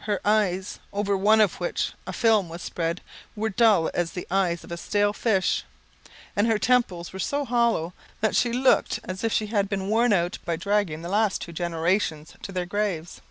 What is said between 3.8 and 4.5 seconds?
as the